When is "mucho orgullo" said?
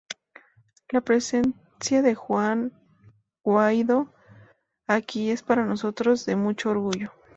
6.35-7.11